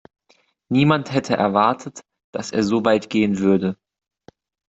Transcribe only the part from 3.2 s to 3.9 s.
würde.